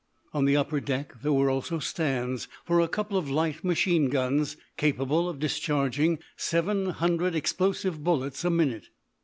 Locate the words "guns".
4.09-4.57